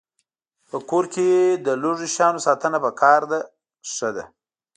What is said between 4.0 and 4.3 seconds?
ده.